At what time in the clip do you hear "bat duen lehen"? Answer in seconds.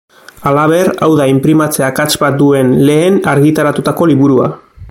2.25-3.23